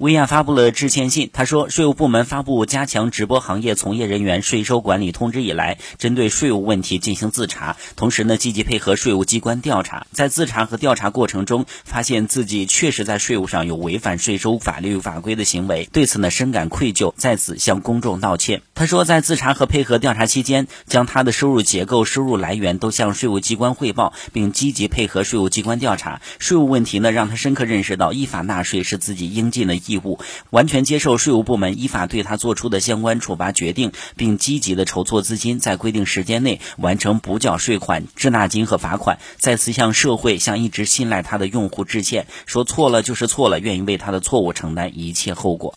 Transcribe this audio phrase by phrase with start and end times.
[0.00, 10.06] 薇娅发布了致歉信，她说，税务部门发布加强直播行业从业人员税收管理通知以来，针对税务问题进行自查，同时呢，积极配合税务机关调查。
[10.10, 18.62] 在自查和调查过程中，发现自己确实在税务上有违反税收法律法规的行为，对此呢，深感愧疚，在此向公众道歉。
[18.74, 26.22] 她说，在自查和配合调查期间，将他的收入结构、收入来源都向税务机关汇报，并积极配合税务机关调查。
[26.38, 30.18] 税务问题呢，让他深刻认识到依法纳税是自己应尽的义务，
[30.50, 39.18] 完全接受税务部门依法对他做出的相关处罚决定，并积极的筹措资金，在规定时间内完成补缴税款、滞纳金和罚款。
[39.36, 45.68] 再次向社会、向一直信赖他的用户致歉，说错了就是错了，愿意为他的错误承担一切后果。